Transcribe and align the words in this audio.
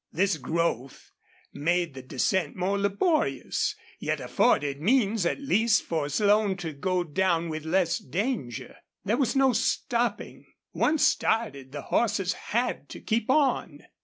This 0.11 0.37
growth 0.37 1.11
made 1.53 1.93
the 1.93 2.01
descent 2.01 2.55
more 2.55 2.75
laborious, 2.79 3.75
yet 3.99 4.19
afforded 4.19 4.81
means 4.81 5.27
at 5.27 5.39
least 5.39 5.83
for 5.83 6.09
Slone 6.09 6.57
to 6.57 6.73
go 6.73 7.03
down 7.03 7.49
with 7.49 7.65
less 7.65 7.99
danger. 7.99 8.77
There 9.05 9.17
was 9.17 9.35
no 9.35 9.53
stopping. 9.53 10.47
Once 10.73 11.05
started, 11.05 11.71
the 11.71 11.83
horses 11.83 12.33
had 12.33 12.89
to 12.89 12.99
keep 12.99 13.29
on. 13.29 13.81